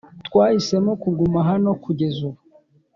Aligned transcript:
twahisemo 0.27 0.91
kuguma 1.03 1.39
hano 1.49 1.69
kugeza 1.83 2.19
ubu. 2.29 2.39